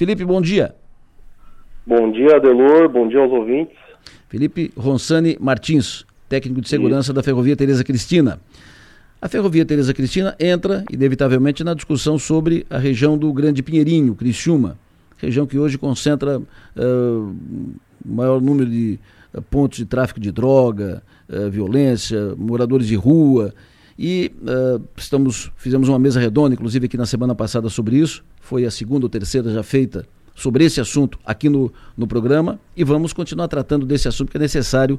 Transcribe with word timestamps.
Felipe, 0.00 0.24
bom 0.24 0.40
dia. 0.40 0.74
Bom 1.86 2.10
dia, 2.10 2.36
Adelor, 2.36 2.88
bom 2.88 3.06
dia 3.06 3.20
aos 3.20 3.30
ouvintes. 3.30 3.76
Felipe 4.30 4.72
Ronsani 4.74 5.36
Martins, 5.38 6.06
técnico 6.26 6.62
de 6.62 6.70
segurança 6.70 7.08
Isso. 7.08 7.12
da 7.12 7.22
Ferrovia 7.22 7.54
Tereza 7.54 7.84
Cristina. 7.84 8.40
A 9.20 9.28
Ferrovia 9.28 9.62
Tereza 9.62 9.92
Cristina 9.92 10.34
entra, 10.40 10.86
inevitavelmente, 10.90 11.62
na 11.62 11.74
discussão 11.74 12.18
sobre 12.18 12.64
a 12.70 12.78
região 12.78 13.18
do 13.18 13.30
Grande 13.30 13.62
Pinheirinho, 13.62 14.14
Criciúma, 14.14 14.78
região 15.18 15.46
que 15.46 15.58
hoje 15.58 15.76
concentra 15.76 16.38
uh, 16.38 16.42
o 16.82 17.34
maior 18.02 18.40
número 18.40 18.70
de 18.70 18.98
uh, 19.34 19.42
pontos 19.42 19.76
de 19.76 19.84
tráfico 19.84 20.18
de 20.18 20.32
droga, 20.32 21.02
uh, 21.28 21.50
violência, 21.50 22.34
moradores 22.38 22.86
de 22.86 22.96
rua. 22.96 23.52
E 24.02 24.32
estamos, 24.96 25.52
fizemos 25.56 25.86
uma 25.86 25.98
mesa 25.98 26.18
redonda, 26.18 26.54
inclusive 26.54 26.86
aqui 26.86 26.96
na 26.96 27.04
semana 27.04 27.34
passada, 27.34 27.68
sobre 27.68 27.98
isso. 27.98 28.24
Foi 28.40 28.64
a 28.64 28.70
segunda 28.70 29.04
ou 29.04 29.10
terceira 29.10 29.52
já 29.52 29.62
feita 29.62 30.06
sobre 30.34 30.64
esse 30.64 30.80
assunto 30.80 31.18
aqui 31.22 31.50
no, 31.50 31.70
no 31.94 32.06
programa 32.06 32.58
e 32.74 32.82
vamos 32.82 33.12
continuar 33.12 33.46
tratando 33.46 33.84
desse 33.84 34.08
assunto 34.08 34.30
que 34.30 34.38
é 34.38 34.40
necessário 34.40 34.98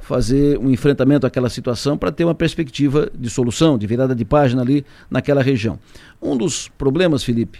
fazer 0.00 0.58
um 0.58 0.70
enfrentamento 0.70 1.26
àquela 1.26 1.50
situação 1.50 1.98
para 1.98 2.10
ter 2.10 2.24
uma 2.24 2.34
perspectiva 2.34 3.10
de 3.14 3.28
solução, 3.28 3.76
de 3.76 3.86
virada 3.86 4.14
de 4.14 4.24
página 4.24 4.62
ali 4.62 4.82
naquela 5.10 5.42
região. 5.42 5.78
Um 6.22 6.34
dos 6.34 6.68
problemas, 6.68 7.22
Felipe, 7.22 7.58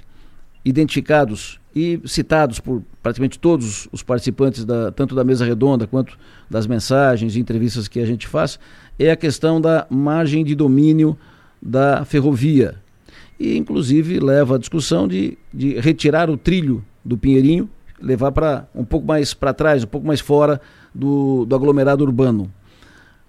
identificados 0.65 1.61
e 1.79 2.01
citados 2.09 2.59
por 2.59 2.83
praticamente 3.01 3.39
todos 3.39 3.89
os 3.93 4.03
participantes, 4.03 4.65
da, 4.65 4.91
tanto 4.91 5.15
da 5.15 5.23
mesa 5.23 5.45
redonda 5.45 5.87
quanto 5.87 6.19
das 6.51 6.67
mensagens 6.67 7.37
e 7.37 7.41
entrevistas 7.41 7.87
que 7.87 8.01
a 8.01 8.05
gente 8.05 8.27
faz, 8.27 8.59
é 8.99 9.13
a 9.13 9.17
questão 9.17 9.61
da 9.61 9.87
margem 9.89 10.45
de 10.45 10.57
domínio 10.57 11.17
da 11.63 12.05
ferrovia. 12.05 12.75
E, 13.39 13.57
inclusive, 13.57 14.19
leva 14.19 14.57
à 14.57 14.59
discussão 14.59 15.07
de, 15.07 15.39
de 15.55 15.79
retirar 15.79 16.29
o 16.29 16.37
trilho 16.37 16.85
do 17.05 17.17
Pinheirinho, 17.17 17.71
levar 18.03 18.33
para 18.33 18.67
um 18.75 18.85
pouco 18.85 19.07
mais 19.07 19.33
para 19.33 19.55
trás, 19.55 19.85
um 19.85 19.87
pouco 19.87 20.07
mais 20.07 20.19
fora 20.19 20.61
do, 20.93 21.45
do 21.45 21.55
aglomerado 21.55 22.03
urbano. 22.03 22.53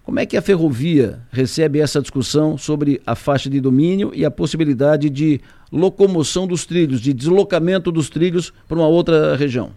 Como 0.10 0.20
é 0.20 0.26
que 0.26 0.36
a 0.36 0.42
ferrovia 0.42 1.20
recebe 1.32 1.80
essa 1.80 2.02
discussão 2.02 2.58
sobre 2.58 3.00
a 3.06 3.14
faixa 3.14 3.48
de 3.48 3.62
domínio 3.62 4.10
e 4.12 4.26
a 4.26 4.32
possibilidade 4.32 5.08
de 5.08 5.40
locomoção 5.72 6.48
dos 6.48 6.66
trilhos, 6.66 7.00
de 7.00 7.14
deslocamento 7.14 7.92
dos 7.92 8.10
trilhos 8.10 8.50
para 8.68 8.80
uma 8.80 8.88
outra 8.88 9.36
região? 9.36 9.70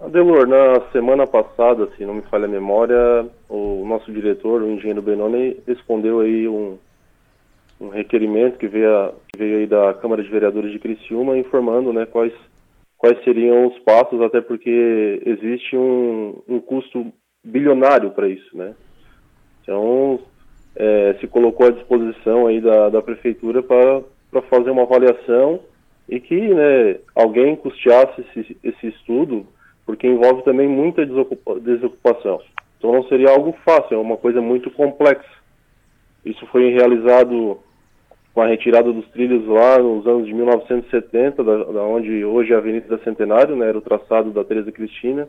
Adelor, 0.00 0.48
na 0.48 0.80
semana 0.90 1.28
passada, 1.28 1.88
se 1.96 2.04
não 2.04 2.14
me 2.14 2.22
falha 2.22 2.46
a 2.46 2.48
memória, 2.48 3.28
o 3.48 3.84
nosso 3.86 4.10
diretor, 4.10 4.62
o 4.62 4.72
engenheiro 4.72 5.00
Benoni, 5.00 5.56
respondeu 5.64 6.18
aí 6.18 6.48
um, 6.48 6.76
um 7.80 7.86
requerimento 7.86 8.58
que 8.58 8.66
veio, 8.66 9.12
que 9.32 9.38
veio 9.38 9.58
aí 9.58 9.66
da 9.68 9.94
Câmara 9.94 10.24
de 10.24 10.28
Vereadores 10.28 10.72
de 10.72 10.80
Criciúma 10.80 11.38
informando 11.38 11.92
né, 11.92 12.04
quais 12.04 12.32
quais 12.98 13.22
seriam 13.22 13.68
os 13.68 13.78
passos, 13.84 14.20
até 14.20 14.40
porque 14.40 15.22
existe 15.24 15.76
um, 15.76 16.42
um 16.48 16.58
custo 16.58 17.12
bilionário 17.46 18.10
para 18.10 18.28
isso, 18.28 18.56
né? 18.56 18.74
Então, 19.62 20.20
é, 20.74 21.16
se 21.20 21.26
colocou 21.26 21.66
à 21.66 21.70
disposição 21.70 22.46
aí 22.46 22.60
da, 22.60 22.88
da 22.88 23.02
prefeitura 23.02 23.62
para 23.62 24.42
fazer 24.42 24.70
uma 24.70 24.82
avaliação 24.82 25.60
e 26.08 26.20
que 26.20 26.36
né, 26.36 26.98
alguém 27.14 27.56
custeasse 27.56 28.20
esse, 28.20 28.56
esse 28.62 28.86
estudo, 28.88 29.46
porque 29.84 30.06
envolve 30.06 30.42
também 30.42 30.68
muita 30.68 31.06
desocupa 31.06 31.58
desocupação. 31.60 32.40
Então 32.78 32.92
não 32.92 33.04
seria 33.04 33.30
algo 33.30 33.56
fácil, 33.64 33.94
é 33.94 33.98
uma 33.98 34.16
coisa 34.16 34.40
muito 34.40 34.70
complexa. 34.70 35.24
Isso 36.24 36.44
foi 36.46 36.70
realizado 36.70 37.58
com 38.34 38.42
a 38.42 38.46
retirada 38.46 38.92
dos 38.92 39.08
trilhos 39.08 39.46
lá 39.46 39.78
nos 39.78 40.06
anos 40.06 40.26
de 40.26 40.34
1970, 40.34 41.42
da, 41.42 41.56
da 41.64 41.82
onde 41.84 42.24
hoje 42.24 42.52
é 42.52 42.56
a 42.56 42.58
Avenida 42.58 42.98
Centenário, 42.98 43.56
né, 43.56 43.68
era 43.68 43.78
o 43.78 43.82
traçado 43.82 44.30
da 44.30 44.44
Teresa 44.44 44.70
Cristina, 44.70 45.26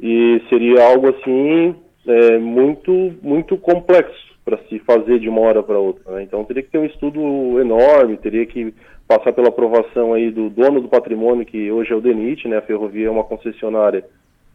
e 0.00 0.40
seria 0.48 0.84
algo 0.84 1.08
assim 1.08 1.74
é, 2.06 2.38
muito 2.38 3.12
muito 3.22 3.56
complexo 3.56 4.28
para 4.44 4.58
se 4.68 4.78
fazer 4.80 5.18
de 5.18 5.28
uma 5.28 5.42
hora 5.42 5.62
para 5.62 5.78
outra. 5.78 6.14
Né? 6.14 6.22
Então 6.22 6.44
teria 6.44 6.62
que 6.62 6.70
ter 6.70 6.78
um 6.78 6.86
estudo 6.86 7.60
enorme, 7.60 8.16
teria 8.16 8.46
que 8.46 8.72
passar 9.06 9.32
pela 9.32 9.48
aprovação 9.48 10.14
aí 10.14 10.30
do 10.30 10.48
dono 10.48 10.80
do 10.80 10.88
patrimônio, 10.88 11.44
que 11.44 11.70
hoje 11.70 11.92
é 11.92 11.96
o 11.96 12.00
DENIT, 12.00 12.46
né, 12.46 12.58
a 12.58 12.62
ferrovia 12.62 13.08
é 13.08 13.10
uma 13.10 13.24
concessionária 13.24 14.04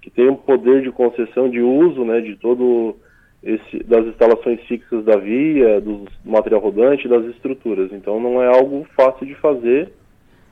que 0.01 0.09
tem 0.09 0.29
um 0.29 0.35
poder 0.35 0.81
de 0.81 0.91
concessão 0.91 1.49
de 1.49 1.61
uso, 1.61 2.03
né, 2.03 2.21
de 2.21 2.35
todo 2.35 2.95
esse, 3.41 3.83
das 3.83 4.05
instalações 4.05 4.61
fixas 4.63 5.03
da 5.05 5.17
via, 5.17 5.79
do 5.79 6.05
material 6.25 6.61
rodante, 6.61 7.07
das 7.07 7.25
estruturas. 7.25 7.91
Então 7.91 8.19
não 8.19 8.41
é 8.41 8.47
algo 8.47 8.85
fácil 8.95 9.25
de 9.25 9.35
fazer, 9.35 9.91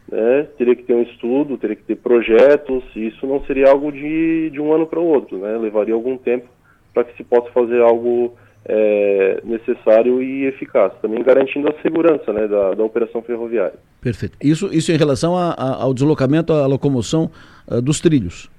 né? 0.09 0.47
teria 0.57 0.75
que 0.75 0.83
ter 0.83 0.93
um 0.93 1.01
estudo, 1.01 1.57
teria 1.57 1.75
que 1.75 1.83
ter 1.83 1.95
projetos, 1.95 2.83
e 2.95 3.07
isso 3.07 3.25
não 3.25 3.43
seria 3.45 3.69
algo 3.69 3.91
de, 3.91 4.49
de 4.49 4.61
um 4.61 4.73
ano 4.73 4.85
para 4.85 4.99
o 4.99 5.05
outro, 5.05 5.37
né? 5.37 5.57
levaria 5.57 5.93
algum 5.93 6.17
tempo 6.17 6.47
para 6.93 7.03
que 7.03 7.15
se 7.15 7.23
possa 7.23 7.49
fazer 7.51 7.81
algo 7.81 8.33
é, 8.65 9.41
necessário 9.43 10.21
e 10.21 10.45
eficaz, 10.45 10.93
também 11.01 11.23
garantindo 11.23 11.69
a 11.69 11.81
segurança 11.81 12.31
né, 12.31 12.47
da, 12.47 12.73
da 12.73 12.83
operação 12.83 13.21
ferroviária. 13.21 13.79
Perfeito. 13.99 14.37
Isso, 14.41 14.69
isso 14.73 14.91
em 14.91 14.97
relação 14.97 15.35
a, 15.35 15.51
a, 15.51 15.83
ao 15.83 15.93
deslocamento, 15.93 16.53
à 16.53 16.65
locomoção 16.67 17.29
uh, 17.67 17.81
dos 17.81 17.99
trilhos. 17.99 18.49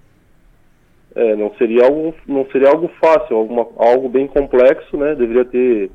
É, 1.14 1.36
não 1.36 1.52
seria 1.56 1.84
algo 1.84 2.14
não 2.26 2.46
seria 2.50 2.70
algo 2.70 2.90
fácil, 3.00 3.36
alguma, 3.36 3.66
algo 3.76 4.08
bem 4.08 4.26
complexo, 4.26 4.96
né? 4.96 5.14
Deveria 5.14 5.44
ter 5.44 5.90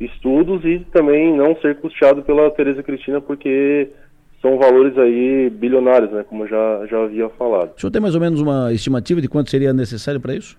estudos 0.00 0.64
e 0.64 0.80
também 0.92 1.36
não 1.36 1.56
ser 1.56 1.76
custeado 1.76 2.22
pela 2.22 2.50
Tereza 2.52 2.82
Cristina 2.82 3.20
porque 3.20 3.88
são 4.42 4.58
valores 4.58 4.98
aí 4.98 5.48
bilionários, 5.48 6.10
né? 6.10 6.24
Como 6.28 6.46
já 6.46 6.84
já 6.90 7.04
havia 7.04 7.28
falado. 7.30 7.72
O 7.76 7.80
senhor 7.80 7.92
tem 7.92 8.02
mais 8.02 8.16
ou 8.16 8.20
menos 8.20 8.40
uma 8.40 8.72
estimativa 8.72 9.20
de 9.20 9.28
quanto 9.28 9.50
seria 9.50 9.72
necessário 9.72 10.20
para 10.20 10.34
isso? 10.34 10.58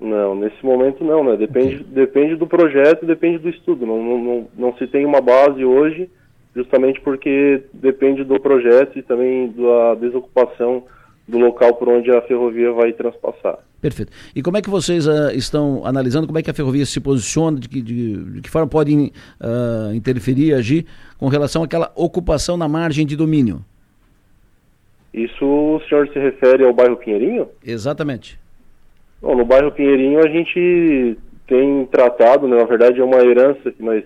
Não, 0.00 0.34
nesse 0.34 0.64
momento 0.64 1.04
não, 1.04 1.22
né? 1.22 1.36
Depende 1.36 1.76
okay. 1.76 1.86
depende 1.90 2.34
do 2.34 2.46
projeto, 2.46 3.04
depende 3.04 3.38
do 3.38 3.50
estudo. 3.50 3.84
Não, 3.84 4.02
não, 4.02 4.18
não, 4.18 4.48
não 4.56 4.76
se 4.78 4.86
tem 4.86 5.04
uma 5.04 5.20
base 5.20 5.62
hoje, 5.62 6.08
justamente 6.56 6.98
porque 7.02 7.62
depende 7.74 8.24
do 8.24 8.40
projeto 8.40 8.98
e 8.98 9.02
também 9.02 9.52
da 9.52 9.94
desocupação 9.96 10.84
do 11.30 11.38
local 11.38 11.74
por 11.74 11.88
onde 11.88 12.10
a 12.10 12.20
ferrovia 12.22 12.72
vai 12.72 12.92
transpassar. 12.92 13.58
Perfeito. 13.80 14.12
E 14.34 14.42
como 14.42 14.58
é 14.58 14.62
que 14.62 14.68
vocês 14.68 15.06
uh, 15.06 15.30
estão 15.32 15.86
analisando, 15.86 16.26
como 16.26 16.38
é 16.38 16.42
que 16.42 16.50
a 16.50 16.54
ferrovia 16.54 16.84
se 16.84 17.00
posiciona, 17.00 17.58
de 17.58 17.68
que, 17.68 17.80
de, 17.80 18.16
de 18.34 18.40
que 18.42 18.50
forma 18.50 18.68
pode 18.68 18.94
uh, 18.94 19.94
interferir, 19.94 20.52
agir 20.52 20.84
com 21.18 21.28
relação 21.28 21.62
àquela 21.62 21.90
ocupação 21.94 22.56
na 22.56 22.68
margem 22.68 23.06
de 23.06 23.16
domínio? 23.16 23.64
Isso 25.14 25.44
o 25.44 25.80
senhor 25.88 26.08
se 26.08 26.18
refere 26.18 26.64
ao 26.64 26.74
bairro 26.74 26.96
Pinheirinho? 26.96 27.48
Exatamente. 27.64 28.38
Bom, 29.22 29.34
no 29.34 29.44
bairro 29.44 29.72
Pinheirinho 29.72 30.20
a 30.20 30.28
gente 30.28 31.16
tem 31.46 31.86
tratado, 31.86 32.46
né, 32.46 32.56
na 32.56 32.64
verdade 32.64 33.00
é 33.00 33.04
uma 33.04 33.18
herança 33.18 33.72
que 33.72 33.82
nós 33.82 34.04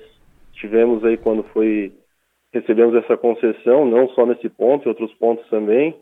tivemos 0.55 1.05
aí 1.05 1.17
quando 1.17 1.43
foi 1.53 1.93
recebemos 2.55 2.95
essa 2.95 3.17
concessão, 3.17 3.85
não 3.85 4.09
só 4.11 4.25
nesse 4.25 4.49
ponto, 4.49 4.87
em 4.87 4.89
outros 4.89 5.13
pontos 5.15 5.45
também, 5.51 5.95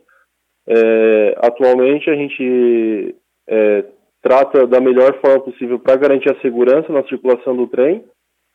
é, 0.68 1.34
atualmente 1.38 2.08
a 2.08 2.14
gente 2.14 3.14
é, 3.48 3.84
trata 4.22 4.66
da 4.66 4.80
melhor 4.80 5.18
forma 5.20 5.40
possível 5.40 5.78
para 5.78 5.96
garantir 5.96 6.30
a 6.30 6.40
segurança 6.40 6.92
na 6.92 7.02
circulação 7.04 7.56
do 7.56 7.66
trem. 7.66 8.04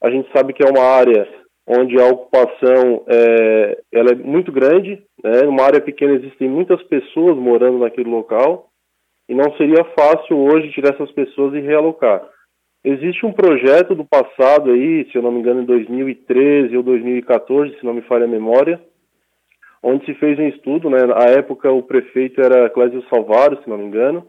A 0.01 0.09
gente 0.09 0.29
sabe 0.31 0.53
que 0.53 0.63
é 0.63 0.69
uma 0.69 0.83
área 0.83 1.27
onde 1.67 1.99
a 1.99 2.05
ocupação 2.05 3.03
é, 3.07 3.77
ela 3.91 4.11
é 4.11 4.15
muito 4.15 4.51
grande, 4.51 5.03
né? 5.21 5.41
numa 5.43 5.63
área 5.63 5.81
pequena 5.81 6.13
existem 6.13 6.47
muitas 6.47 6.81
pessoas 6.83 7.35
morando 7.35 7.79
naquele 7.79 8.09
local 8.09 8.67
e 9.27 9.35
não 9.35 9.51
seria 9.57 9.83
fácil 9.97 10.37
hoje 10.37 10.71
tirar 10.71 10.93
essas 10.93 11.11
pessoas 11.11 11.53
e 11.53 11.59
realocar. 11.59 12.23
Existe 12.85 13.25
um 13.25 13.33
projeto 13.33 13.93
do 13.93 14.05
passado 14.05 14.71
aí, 14.71 15.05
se 15.11 15.17
eu 15.17 15.21
não 15.21 15.31
me 15.31 15.39
engano, 15.39 15.61
em 15.61 15.65
2013 15.65 16.77
ou 16.77 16.83
2014, 16.83 17.77
se 17.77 17.85
não 17.85 17.93
me 17.93 18.01
falha 18.03 18.23
a 18.23 18.29
memória, 18.29 18.79
onde 19.81 20.05
se 20.05 20.13
fez 20.15 20.37
um 20.39 20.47
estudo, 20.47 20.89
né, 20.89 21.05
na 21.05 21.29
época 21.29 21.71
o 21.71 21.83
prefeito 21.83 22.41
era 22.41 22.69
Clésio 22.69 23.03
Salvaro, 23.09 23.61
se 23.61 23.69
não 23.69 23.77
me 23.77 23.85
engano, 23.85 24.25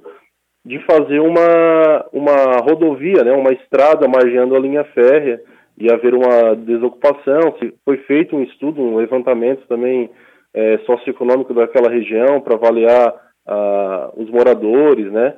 de 0.64 0.78
fazer 0.84 1.20
uma, 1.20 2.06
uma 2.12 2.58
rodovia, 2.62 3.24
né, 3.24 3.32
uma 3.32 3.52
estrada 3.52 4.06
margeando 4.08 4.54
a 4.54 4.58
linha 4.58 4.84
férrea 4.84 5.40
e 5.78 5.92
haver 5.92 6.14
uma 6.14 6.54
desocupação. 6.56 7.54
Foi 7.84 7.96
feito 7.98 8.36
um 8.36 8.42
estudo, 8.42 8.82
um 8.82 8.96
levantamento 8.96 9.66
também 9.66 10.10
é, 10.52 10.78
socioeconômico 10.78 11.54
daquela 11.54 11.90
região 11.90 12.40
para 12.40 12.56
avaliar 12.56 13.14
ah, 13.46 14.10
os 14.16 14.28
moradores, 14.30 15.10
né, 15.10 15.34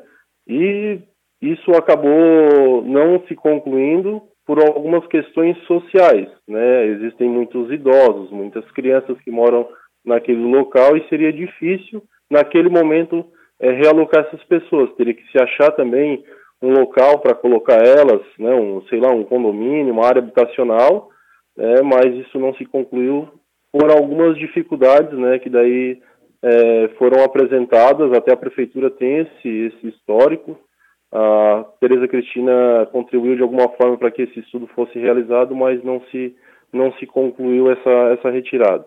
e 0.49 0.99
isso 1.41 1.71
acabou 1.73 2.83
não 2.83 3.21
se 3.27 3.35
concluindo 3.35 4.23
por 4.47 4.59
algumas 4.59 5.07
questões 5.07 5.57
sociais, 5.65 6.29
né? 6.49 6.87
Existem 6.87 7.29
muitos 7.29 7.71
idosos, 7.71 8.31
muitas 8.31 8.69
crianças 8.73 9.17
que 9.21 9.31
moram 9.31 9.67
naquele 10.05 10.43
local 10.43 10.97
e 10.97 11.09
seria 11.09 11.33
difícil, 11.33 12.03
naquele 12.31 12.69
momento, 12.69 13.25
é, 13.61 13.71
realocar 13.73 14.25
essas 14.27 14.43
pessoas. 14.45 14.93
Teria 14.95 15.15
que 15.15 15.27
se 15.31 15.43
achar 15.43 15.71
também 15.73 16.25
um 16.63 16.73
local 16.73 17.21
para 17.21 17.35
colocar 17.35 17.79
elas, 17.83 18.23
né, 18.39 18.55
um, 18.55 18.83
sei 18.89 19.01
lá, 19.01 19.11
um 19.11 19.25
condomínio, 19.25 19.93
uma 19.93 20.07
área 20.07 20.21
habitacional, 20.21 21.09
né, 21.57 21.81
mas 21.83 22.15
isso 22.17 22.39
não 22.39 22.55
se 22.55 22.65
concluiu 22.67 23.29
por 23.73 23.91
algumas 23.91 24.37
dificuldades, 24.37 25.17
né, 25.19 25.39
que 25.39 25.49
daí 25.49 26.01
é, 26.43 26.89
foram 26.99 27.23
apresentadas, 27.25 28.13
até 28.13 28.33
a 28.33 28.37
prefeitura 28.37 28.91
tem 28.91 29.19
esse, 29.19 29.49
esse 29.49 29.89
histórico. 29.89 30.59
A 31.13 31.65
Tereza 31.81 32.07
Cristina 32.07 32.87
contribuiu 32.93 33.37
de 33.37 33.43
alguma 33.43 33.69
forma 33.71 33.97
para 33.99 34.11
que 34.11 34.23
esse 34.23 34.41
estudo 34.41 34.67
fosse 34.69 34.99
realizado, 34.99 35.57
mas 35.57 35.83
não 35.83 36.01
se, 36.11 36.35
não 36.73 36.93
se 36.95 37.07
concluiu 37.07 37.71
essa, 37.71 37.91
essa 38.13 38.31
retirada. 38.31 38.87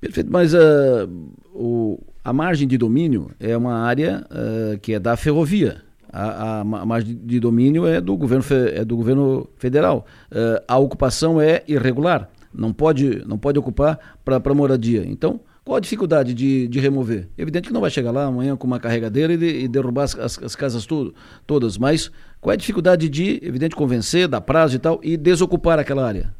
Perfeito, 0.00 0.30
mas 0.30 0.54
uh, 0.54 1.08
o, 1.54 1.98
a 2.24 2.32
margem 2.32 2.68
de 2.68 2.76
domínio 2.76 3.30
é 3.40 3.56
uma 3.56 3.74
área 3.80 4.24
uh, 4.30 4.78
que 4.78 4.94
é 4.94 5.00
da 5.00 5.16
ferrovia. 5.16 5.82
A, 6.12 6.22
a, 6.22 6.60
a, 6.60 6.64
margem 6.64 7.18
de 7.24 7.40
domínio 7.40 7.86
é 7.86 8.00
do 8.00 8.16
governo, 8.16 8.44
é 8.72 8.84
do 8.84 8.96
governo 8.96 9.48
federal. 9.56 10.06
Uh, 10.30 10.62
a 10.68 10.78
ocupação 10.78 11.40
é 11.40 11.62
irregular, 11.66 12.30
não 12.52 12.72
pode, 12.72 13.22
não 13.26 13.38
pode 13.38 13.58
ocupar 13.58 13.98
para 14.24 14.54
moradia. 14.54 15.04
Então, 15.06 15.40
qual 15.64 15.76
a 15.76 15.80
dificuldade 15.80 16.32
de, 16.32 16.68
de 16.68 16.78
remover? 16.78 17.28
Evidente 17.36 17.68
que 17.68 17.74
não 17.74 17.80
vai 17.80 17.90
chegar 17.90 18.12
lá 18.12 18.26
amanhã 18.26 18.54
com 18.56 18.66
uma 18.66 18.78
carregadeira 18.78 19.32
e, 19.32 19.36
de, 19.36 19.64
e 19.64 19.68
derrubar 19.68 20.04
as, 20.04 20.16
as, 20.16 20.38
as 20.42 20.54
casas 20.54 20.86
tudo, 20.86 21.14
todas, 21.46 21.76
mas 21.76 22.10
qual 22.40 22.52
é 22.52 22.54
a 22.54 22.58
dificuldade 22.58 23.08
de, 23.08 23.40
evidente, 23.42 23.74
convencer, 23.74 24.28
dar 24.28 24.40
prazo 24.40 24.76
e 24.76 24.78
tal, 24.78 25.00
e 25.02 25.16
desocupar 25.16 25.78
aquela 25.78 26.06
área? 26.06 26.32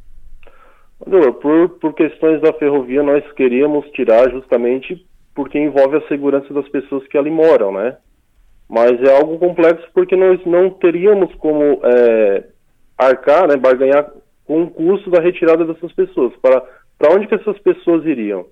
Por, 0.98 1.68
por 1.78 1.94
questões 1.94 2.40
da 2.40 2.52
ferrovia, 2.54 3.02
nós 3.02 3.24
queríamos 3.32 3.88
tirar 3.90 4.30
justamente 4.30 5.04
porque 5.34 5.58
envolve 5.58 5.96
a 5.98 6.08
segurança 6.08 6.52
das 6.54 6.66
pessoas 6.68 7.06
que 7.08 7.18
ali 7.18 7.30
moram, 7.30 7.72
né? 7.72 7.98
Mas 8.68 8.92
é 9.02 9.16
algo 9.16 9.38
complexo 9.38 9.86
porque 9.92 10.16
nós 10.16 10.44
não 10.46 10.70
teríamos 10.70 11.32
como 11.36 11.80
é, 11.84 12.44
arcar, 12.98 13.46
né, 13.46 13.56
barganhar 13.56 14.10
com 14.44 14.62
o 14.62 14.70
custo 14.70 15.10
da 15.10 15.20
retirada 15.20 15.64
dessas 15.64 15.92
pessoas. 15.92 16.32
Para, 16.36 16.62
onde 17.12 17.26
que 17.26 17.34
essas 17.34 17.58
pessoas 17.58 18.04
iriam? 18.06 18.46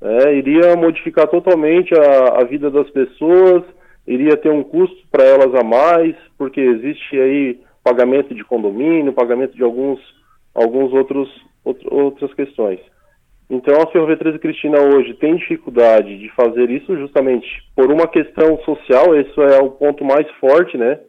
É, 0.00 0.34
iria 0.34 0.76
modificar 0.76 1.28
totalmente 1.28 1.94
a, 1.94 2.40
a 2.40 2.44
vida 2.44 2.70
das 2.70 2.90
pessoas, 2.90 3.62
iria 4.06 4.36
ter 4.36 4.50
um 4.50 4.62
custo 4.62 4.96
para 5.10 5.24
elas 5.24 5.54
a 5.54 5.64
mais, 5.64 6.16
porque 6.36 6.60
existe 6.60 7.18
aí 7.18 7.60
pagamento 7.82 8.34
de 8.34 8.44
condomínio, 8.44 9.12
pagamento 9.12 9.54
de 9.56 9.62
alguns, 9.62 10.00
alguns 10.54 10.92
outros, 10.92 11.28
outro, 11.28 11.47
outras 11.64 12.32
questões. 12.34 12.80
Então 13.50 13.80
a 13.80 13.90
Ferrovia 13.90 14.16
13 14.16 14.38
Cristina 14.38 14.78
hoje 14.80 15.14
tem 15.14 15.36
dificuldade 15.36 16.18
de 16.18 16.28
fazer 16.30 16.70
isso 16.70 16.96
justamente 16.96 17.46
por 17.74 17.90
uma 17.90 18.06
questão 18.06 18.58
social, 18.64 19.18
isso 19.18 19.40
é 19.42 19.58
o 19.58 19.70
ponto 19.70 20.04
mais 20.04 20.28
forte, 20.32 20.76
né? 20.76 21.00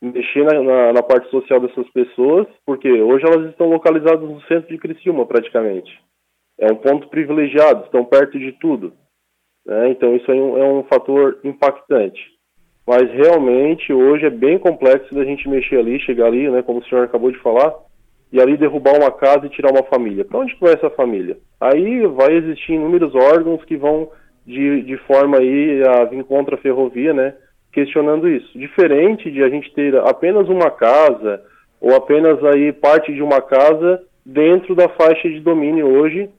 Mexer 0.00 0.44
na, 0.44 0.62
na, 0.62 0.92
na 0.92 1.02
parte 1.02 1.28
social 1.30 1.60
dessas 1.60 1.88
pessoas, 1.90 2.46
porque 2.64 2.90
hoje 2.90 3.24
elas 3.24 3.50
estão 3.50 3.68
localizadas 3.68 4.28
no 4.28 4.40
centro 4.42 4.68
de 4.68 4.78
Criciúma 4.78 5.26
praticamente 5.26 5.92
é 6.62 6.72
um 6.72 6.76
ponto 6.76 7.08
privilegiado, 7.08 7.84
estão 7.84 8.04
perto 8.04 8.38
de 8.38 8.52
tudo. 8.52 8.92
Né? 9.66 9.90
Então 9.90 10.14
isso 10.14 10.30
é 10.30 10.34
um, 10.34 10.56
é 10.56 10.64
um 10.64 10.84
fator 10.84 11.40
impactante. 11.42 12.20
Mas 12.86 13.02
realmente 13.10 13.92
hoje 13.92 14.26
é 14.26 14.30
bem 14.30 14.58
complexo 14.58 15.12
da 15.14 15.24
gente 15.24 15.48
mexer 15.48 15.78
ali, 15.78 16.00
chegar 16.00 16.26
ali, 16.26 16.48
né, 16.50 16.62
como 16.62 16.80
o 16.80 16.84
senhor 16.84 17.04
acabou 17.04 17.30
de 17.30 17.38
falar, 17.38 17.72
e 18.32 18.40
ali 18.40 18.56
derrubar 18.56 18.96
uma 18.96 19.10
casa 19.10 19.46
e 19.46 19.50
tirar 19.50 19.70
uma 19.70 19.82
família. 19.82 20.24
Para 20.24 20.40
onde 20.40 20.54
que 20.54 20.60
vai 20.60 20.72
essa 20.72 20.90
família? 20.90 21.36
Aí 21.60 22.06
vai 22.06 22.32
existir 22.34 22.72
inúmeros 22.72 23.14
órgãos 23.14 23.62
que 23.64 23.76
vão 23.76 24.10
de, 24.46 24.82
de 24.82 24.96
forma 24.98 25.38
aí 25.38 25.82
a 25.86 26.04
vir 26.04 26.24
contra 26.24 26.56
a 26.56 26.58
ferrovia, 26.58 27.12
né, 27.12 27.34
questionando 27.72 28.28
isso. 28.28 28.58
Diferente 28.58 29.30
de 29.30 29.42
a 29.42 29.48
gente 29.48 29.72
ter 29.74 29.96
apenas 29.98 30.48
uma 30.48 30.70
casa 30.70 31.42
ou 31.80 31.94
apenas 31.94 32.42
aí 32.44 32.72
parte 32.72 33.12
de 33.12 33.22
uma 33.22 33.40
casa 33.40 34.02
dentro 34.24 34.74
da 34.74 34.88
faixa 34.88 35.28
de 35.28 35.40
domínio 35.40 35.86
hoje 35.86 36.30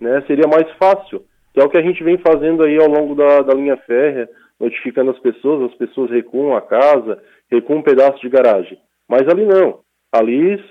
né, 0.00 0.22
seria 0.26 0.46
mais 0.46 0.70
fácil, 0.72 1.22
que 1.52 1.60
é 1.60 1.64
o 1.64 1.68
que 1.68 1.78
a 1.78 1.82
gente 1.82 2.02
vem 2.02 2.18
fazendo 2.18 2.62
aí 2.62 2.76
ao 2.76 2.88
longo 2.88 3.14
da, 3.14 3.40
da 3.40 3.54
linha 3.54 3.76
férrea, 3.78 4.28
notificando 4.60 5.10
as 5.10 5.18
pessoas, 5.20 5.70
as 5.70 5.78
pessoas 5.78 6.10
recuam 6.10 6.56
a 6.56 6.60
casa, 6.60 7.22
recuam 7.50 7.78
um 7.78 7.82
pedaço 7.82 8.20
de 8.20 8.28
garagem. 8.28 8.78
Mas 9.08 9.22
ali 9.28 9.44
não. 9.46 9.80
Ali 10.12 10.62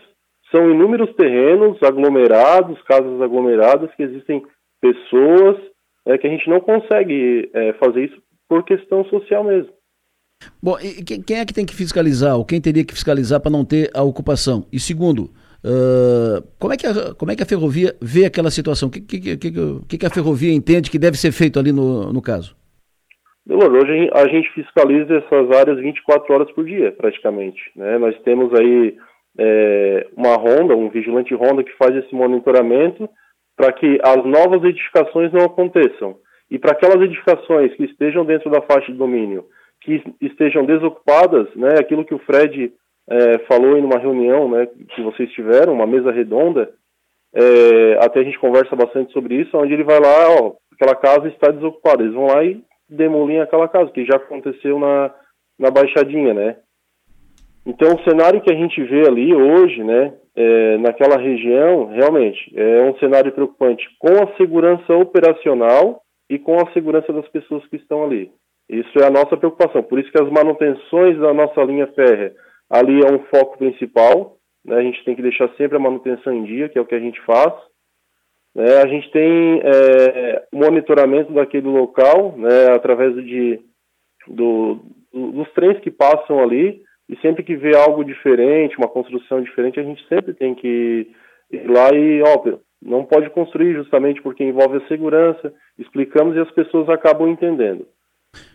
são 0.53 0.69
inúmeros 0.69 1.13
terrenos 1.15 1.81
aglomerados, 1.81 2.81
casas 2.83 3.19
aglomeradas, 3.21 3.89
que 3.95 4.03
existem 4.03 4.43
pessoas 4.79 5.57
é, 6.05 6.17
que 6.17 6.27
a 6.27 6.29
gente 6.29 6.47
não 6.49 6.59
consegue 6.59 7.49
é, 7.53 7.73
fazer 7.73 8.05
isso 8.05 8.21
por 8.47 8.63
questão 8.63 9.03
social 9.05 9.43
mesmo. 9.43 9.71
Bom, 10.61 10.77
e 10.79 11.03
quem 11.03 11.39
é 11.39 11.45
que 11.45 11.53
tem 11.53 11.65
que 11.65 11.73
fiscalizar, 11.75 12.37
ou 12.37 12.45
quem 12.45 12.61
teria 12.61 12.85
que 12.85 12.93
fiscalizar 12.93 13.39
para 13.41 13.51
não 13.51 13.65
ter 13.65 13.89
a 13.93 14.03
ocupação? 14.03 14.65
E 14.71 14.79
segundo, 14.79 15.29
Uh, 15.65 16.43
como, 16.59 16.73
é 16.73 16.75
que 16.75 16.85
a, 16.85 17.15
como 17.17 17.31
é 17.31 17.37
que 17.37 17.43
a 17.43 17.45
ferrovia 17.45 17.95
vê 18.01 18.25
aquela 18.25 18.51
situação? 18.51 18.89
O 18.89 18.91
que, 18.91 18.99
que, 18.99 19.37
que, 19.37 19.97
que, 19.97 20.05
a 20.05 20.09
ferrovia 20.09 20.53
entende 20.53 20.91
que 20.91 20.99
deve 20.99 21.15
ser 21.15 21.31
feito 21.31 21.57
ali 21.57 21.71
no, 21.71 22.11
no 22.11 22.21
caso? 22.21 22.53
hoje 23.47 24.09
a 24.13 24.27
gente 24.27 24.51
fiscaliza 24.53 25.15
essas 25.15 25.51
áreas 25.51 25.79
24 25.79 26.33
horas 26.33 26.51
por 26.51 26.65
dia, 26.65 26.91
praticamente. 26.91 27.61
Né? 27.77 27.97
Nós 27.97 28.13
temos 28.23 28.53
aí 28.59 28.97
é, 29.37 30.07
uma 30.15 30.35
ronda, 30.35 30.75
um 30.75 30.89
vigilante 30.89 31.33
ronda 31.33 31.63
que 31.63 31.75
faz 31.77 31.95
esse 31.95 32.13
monitoramento 32.13 33.09
para 33.55 33.71
que 33.71 33.99
as 34.03 34.23
novas 34.25 34.63
edificações 34.63 35.31
não 35.31 35.45
aconteçam. 35.45 36.17
E 36.49 36.59
para 36.59 36.71
aquelas 36.71 37.01
edificações 37.01 37.73
que 37.75 37.85
estejam 37.85 38.25
dentro 38.25 38.49
da 38.49 38.61
faixa 38.61 38.91
de 38.91 38.97
domínio, 38.97 39.45
que 39.81 40.01
estejam 40.21 40.65
desocupadas, 40.65 41.47
né, 41.55 41.75
aquilo 41.79 42.05
que 42.05 42.13
o 42.13 42.19
Fred 42.19 42.71
é, 43.09 43.39
falou 43.47 43.77
em 43.77 43.83
uma 43.83 43.99
reunião 43.99 44.49
né, 44.49 44.67
que 44.95 45.01
vocês 45.01 45.31
tiveram, 45.31 45.73
uma 45.73 45.87
mesa 45.87 46.11
redonda, 46.11 46.71
é, 47.33 47.97
até 47.99 48.19
a 48.19 48.23
gente 48.23 48.39
conversa 48.39 48.75
bastante 48.75 49.11
sobre 49.11 49.35
isso, 49.35 49.57
onde 49.57 49.73
ele 49.73 49.83
vai 49.83 49.99
lá, 49.99 50.29
ó, 50.39 50.53
aquela 50.73 50.95
casa 50.95 51.27
está 51.27 51.51
desocupada, 51.51 52.03
eles 52.03 52.13
vão 52.13 52.27
lá 52.27 52.43
e 52.43 52.63
demolem 52.87 53.41
aquela 53.41 53.67
casa, 53.67 53.91
que 53.91 54.05
já 54.05 54.17
aconteceu 54.17 54.79
na, 54.79 55.11
na 55.57 55.71
Baixadinha, 55.71 56.33
né? 56.33 56.57
Então, 57.65 57.95
o 57.95 58.03
cenário 58.03 58.41
que 58.41 58.51
a 58.51 58.55
gente 58.55 58.81
vê 58.83 59.07
ali 59.07 59.33
hoje, 59.33 59.83
né, 59.83 60.13
é, 60.35 60.77
naquela 60.79 61.17
região, 61.17 61.87
realmente, 61.87 62.51
é 62.55 62.81
um 62.83 62.95
cenário 62.97 63.31
preocupante 63.31 63.87
com 63.99 64.23
a 64.23 64.35
segurança 64.35 64.93
operacional 64.95 66.01
e 66.29 66.37
com 66.37 66.55
a 66.55 66.71
segurança 66.73 67.13
das 67.13 67.27
pessoas 67.29 67.65
que 67.67 67.77
estão 67.77 68.03
ali. 68.03 68.31
Isso 68.69 68.99
é 68.99 69.05
a 69.05 69.11
nossa 69.11 69.37
preocupação. 69.37 69.83
Por 69.83 69.99
isso 69.99 70.11
que 70.11 70.21
as 70.21 70.29
manutenções 70.29 71.17
da 71.19 71.33
nossa 71.33 71.61
linha 71.63 71.87
férrea, 71.87 72.33
Ali 72.73 73.01
é 73.01 73.13
um 73.13 73.19
foco 73.25 73.57
principal, 73.59 74.37
né? 74.65 74.77
a 74.77 74.81
gente 74.81 75.03
tem 75.05 75.15
que 75.15 75.21
deixar 75.21 75.47
sempre 75.55 75.77
a 75.77 75.79
manutenção 75.79 76.33
em 76.33 76.43
dia, 76.43 76.67
que 76.67 76.77
é 76.79 76.81
o 76.81 76.85
que 76.85 76.95
a 76.95 76.99
gente 76.99 77.21
faz. 77.21 77.53
Né? 78.55 78.77
A 78.83 78.87
gente 78.87 79.11
tem 79.11 79.61
é, 79.63 80.43
monitoramento 80.51 81.31
daquele 81.33 81.67
local, 81.67 82.35
né? 82.35 82.71
através 82.73 83.15
de, 83.15 83.59
do, 84.27 84.79
dos 85.13 85.51
trens 85.53 85.79
que 85.81 85.91
passam 85.91 86.39
ali, 86.39 86.81
e 87.13 87.21
sempre 87.21 87.43
que 87.43 87.55
vê 87.55 87.75
algo 87.75 88.03
diferente, 88.03 88.77
uma 88.77 88.87
construção 88.87 89.41
diferente, 89.41 89.79
a 89.79 89.83
gente 89.83 90.05
sempre 90.07 90.33
tem 90.33 90.55
que 90.55 91.07
ir 91.51 91.69
lá 91.69 91.89
e, 91.93 92.21
ó, 92.23 92.57
não 92.81 93.05
pode 93.05 93.29
construir 93.29 93.75
justamente 93.75 94.21
porque 94.21 94.43
envolve 94.43 94.77
a 94.77 94.87
segurança, 94.87 95.53
explicamos 95.77 96.35
e 96.35 96.39
as 96.39 96.51
pessoas 96.51 96.89
acabam 96.89 97.29
entendendo. 97.29 97.85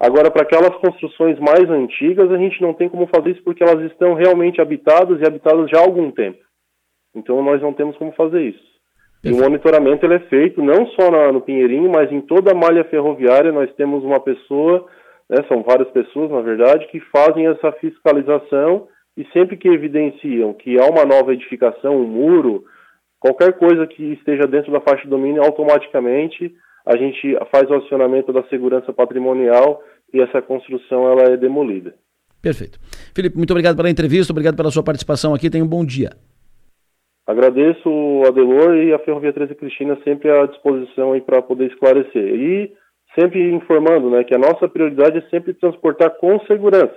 Agora, 0.01 0.29
para 0.29 0.43
aquelas 0.43 0.75
construções 0.79 1.39
mais 1.39 1.71
antigas, 1.71 2.31
a 2.33 2.37
gente 2.37 2.61
não 2.61 2.75
tem 2.75 2.89
como 2.89 3.07
fazer 3.07 3.31
isso 3.31 3.45
porque 3.45 3.63
elas 3.63 3.81
estão 3.91 4.15
realmente 4.15 4.61
habitadas 4.61 5.21
e 5.21 5.25
habitadas 5.25 5.71
já 5.71 5.79
há 5.79 5.83
algum 5.83 6.11
tempo. 6.11 6.39
Então, 7.15 7.41
nós 7.43 7.63
não 7.63 7.73
temos 7.73 7.97
como 7.97 8.11
fazer 8.13 8.43
isso. 8.43 8.69
E 9.25 9.33
o 9.33 9.37
monitoramento 9.37 10.05
ele 10.05 10.15
é 10.15 10.21
feito 10.21 10.63
não 10.63 10.87
só 10.89 11.11
na, 11.11 11.33
no 11.33 11.41
Pinheirinho, 11.41 11.91
mas 11.91 12.11
em 12.11 12.21
toda 12.21 12.53
a 12.53 12.55
malha 12.55 12.85
ferroviária. 12.85 13.53
Nós 13.53 13.73
temos 13.75 14.05
uma 14.05 14.21
pessoa, 14.21 14.87
né, 15.29 15.45
são 15.49 15.63
várias 15.63 15.89
pessoas, 15.91 16.31
na 16.31 16.41
verdade, 16.41 16.87
que 16.89 17.01
fazem 17.01 17.47
essa 17.47 17.73
fiscalização 17.73 18.89
e 19.17 19.27
sempre 19.33 19.57
que 19.57 19.69
evidenciam 19.69 20.55
que 20.55 20.81
há 20.81 20.87
uma 20.87 21.05
nova 21.05 21.33
edificação, 21.33 21.97
um 21.97 22.07
muro, 22.07 22.65
qualquer 23.21 23.59
coisa 23.59 23.87
que 23.87 24.13
esteja 24.15 24.47
dentro 24.47 24.73
da 24.73 24.81
faixa 24.81 25.05
de 25.05 25.11
domínio, 25.11 25.43
automaticamente 25.43 26.55
a 26.87 26.97
gente 26.97 27.37
faz 27.53 27.69
o 27.69 27.75
acionamento 27.75 28.33
da 28.33 28.43
segurança 28.45 28.93
patrimonial 28.93 29.83
e 30.15 30.21
essa 30.21 30.41
construção 30.41 31.07
ela 31.07 31.33
é 31.33 31.37
demolida. 31.37 31.95
Perfeito. 32.41 32.79
Felipe, 33.15 33.37
muito 33.37 33.51
obrigado 33.51 33.77
pela 33.77 33.91
entrevista, 33.91 34.33
obrigado 34.33 34.57
pela 34.57 34.71
sua 34.71 34.83
participação 34.83 35.35
aqui, 35.35 35.51
tenha 35.51 35.65
um 35.65 35.69
bom 35.69 35.85
dia. 35.85 36.11
Agradeço 37.27 37.91
o 37.91 38.27
Adelor 38.27 38.77
e 38.77 38.95
a 38.95 38.99
Ferrovia 39.01 39.35
13 39.35 39.55
Cristina 39.55 39.99
sempre 40.03 40.31
à 40.31 40.47
disposição 40.47 41.21
para 41.21 41.43
poder 41.43 41.67
esclarecer. 41.67 42.35
E 42.35 42.73
sempre 43.15 43.53
informando 43.53 44.11
né, 44.11 44.25
que 44.25 44.35
a 44.35 44.39
nossa 44.39 44.69
prioridade 44.69 45.19
é 45.19 45.29
sempre 45.29 45.55
transportar 45.55 46.11
com 46.19 46.39
segurança. 46.47 46.97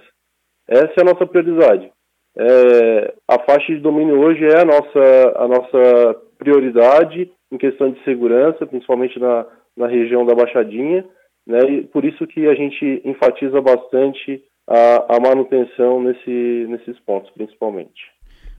Essa 0.67 0.93
é 0.97 1.01
a 1.01 1.05
nossa 1.05 1.25
prioridade. 1.25 1.91
É, 2.37 3.13
a 3.27 3.39
faixa 3.39 3.73
de 3.73 3.79
domínio 3.79 4.19
hoje 4.19 4.45
é 4.45 4.61
a 4.61 4.65
nossa, 4.65 5.33
a 5.35 5.47
nossa 5.47 6.21
prioridade 6.37 7.29
em 7.51 7.57
questão 7.57 7.91
de 7.91 8.01
segurança, 8.03 8.65
principalmente 8.65 9.19
na, 9.19 9.45
na 9.75 9.87
região 9.87 10.25
da 10.25 10.33
Baixadinha, 10.33 11.05
né, 11.45 11.59
e 11.69 11.81
por 11.83 12.05
isso 12.05 12.25
que 12.27 12.47
a 12.47 12.55
gente 12.55 13.01
enfatiza 13.03 13.59
bastante 13.61 14.41
a, 14.67 15.15
a 15.15 15.19
manutenção 15.19 16.01
nesse, 16.01 16.65
nesses 16.69 16.97
pontos, 16.99 17.29
principalmente. 17.31 18.01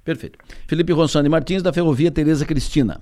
Perfeito. 0.04 0.38
Felipe 0.68 0.92
Ronsani 0.92 1.28
Martins, 1.28 1.62
da 1.62 1.72
Ferrovia 1.72 2.10
Tereza 2.10 2.44
Cristina. 2.44 3.00